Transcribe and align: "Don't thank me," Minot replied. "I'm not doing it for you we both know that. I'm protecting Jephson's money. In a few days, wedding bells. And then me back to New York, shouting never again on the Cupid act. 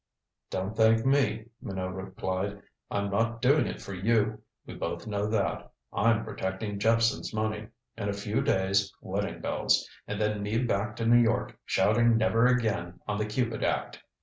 "Don't 0.49 0.75
thank 0.75 1.05
me," 1.05 1.45
Minot 1.61 1.93
replied. 1.93 2.59
"I'm 2.89 3.11
not 3.11 3.39
doing 3.39 3.67
it 3.67 3.79
for 3.83 3.93
you 3.93 4.41
we 4.65 4.73
both 4.73 5.05
know 5.05 5.27
that. 5.27 5.71
I'm 5.93 6.23
protecting 6.25 6.79
Jephson's 6.79 7.35
money. 7.35 7.67
In 7.97 8.09
a 8.09 8.13
few 8.13 8.41
days, 8.41 8.91
wedding 9.03 9.41
bells. 9.41 9.87
And 10.07 10.19
then 10.19 10.41
me 10.41 10.57
back 10.57 10.95
to 10.95 11.05
New 11.05 11.21
York, 11.21 11.55
shouting 11.65 12.17
never 12.17 12.47
again 12.47 12.99
on 13.07 13.19
the 13.19 13.27
Cupid 13.27 13.63
act. 13.63 13.99